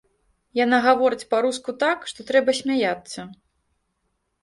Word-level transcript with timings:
Яна 0.59 0.77
гаворыць 0.85 1.27
па-руску 1.35 1.77
так, 1.85 2.09
што 2.15 2.19
трэба 2.33 2.59
смяяцца. 2.63 3.31